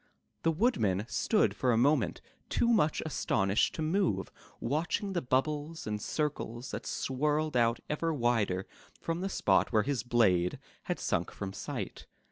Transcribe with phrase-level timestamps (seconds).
[0.41, 5.85] The Woodman stood for a moment too much aston ished to move, watching the bubbles
[5.85, 8.65] and circles that swirled out ever wider
[8.99, 12.07] from the spot where his blade had sunk from sight.